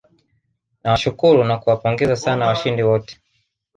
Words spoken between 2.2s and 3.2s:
sana washindi wote